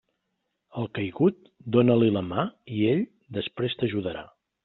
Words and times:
Al 0.83 0.87
caigut, 0.99 1.51
dóna-li 1.75 2.09
la 2.15 2.25
mà 2.31 2.47
i 2.79 2.81
ell 2.95 3.05
després 3.39 3.77
t'ajudarà. 3.83 4.25